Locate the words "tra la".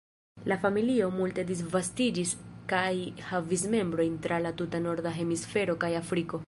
4.27-4.55